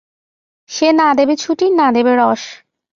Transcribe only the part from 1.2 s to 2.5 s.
ছুটি, না দেবে রস!